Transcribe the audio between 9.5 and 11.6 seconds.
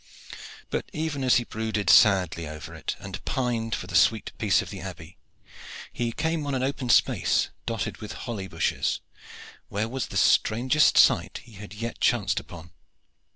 where was the strangest sight that he